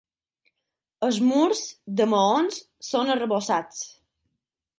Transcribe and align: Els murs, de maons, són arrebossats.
Els 1.07 1.19
murs, 1.27 1.61
de 1.99 2.07
maons, 2.15 2.59
són 2.89 3.13
arrebossats. 3.19 3.87